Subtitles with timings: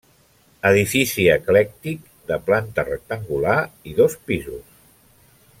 [0.69, 2.01] Edifici eclèctic,
[2.33, 3.61] de planta rectangular
[3.93, 4.77] i dos pisos.